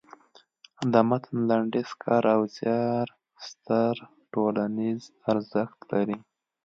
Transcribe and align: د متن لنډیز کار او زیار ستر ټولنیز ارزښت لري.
د 0.91 0.93
متن 1.09 1.35
لنډیز 1.49 1.89
کار 2.03 2.23
او 2.35 2.41
زیار 2.55 3.07
ستر 3.47 3.93
ټولنیز 4.31 5.01
ارزښت 5.31 5.77
لري. 5.91 6.19